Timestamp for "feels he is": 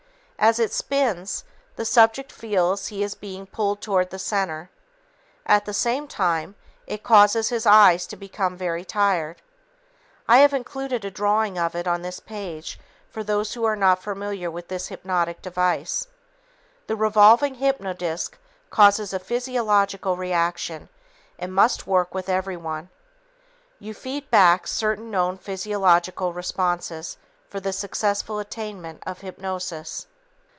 2.31-3.13